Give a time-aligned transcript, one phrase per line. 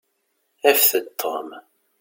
[0.69, 1.49] Afet-d Tom.